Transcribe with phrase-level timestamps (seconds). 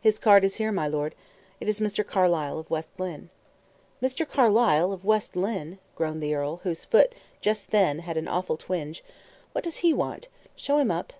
[0.00, 1.14] "His card is here, my lord.
[1.60, 2.06] It is Mr.
[2.06, 3.28] Carlyle, of West Lynne."
[4.00, 4.26] "Mr.
[4.26, 9.04] Carlyle, of West Lynne," groaned the earl, whose foot just then had an awful twinge,
[9.52, 10.30] "what does he want?
[10.56, 11.12] Show him up."